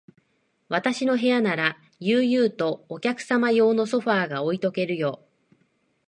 [0.67, 3.21] 私の部屋なら、悠々とお客
[3.53, 5.21] 用のソファーが置いとけるよ。